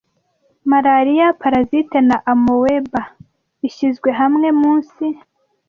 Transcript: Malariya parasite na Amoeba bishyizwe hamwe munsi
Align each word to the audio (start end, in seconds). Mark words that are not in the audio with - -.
Malariya 0.71 1.27
parasite 1.41 1.97
na 2.09 2.17
Amoeba 2.31 3.01
bishyizwe 3.59 4.09
hamwe 4.19 4.47
munsi 4.59 5.05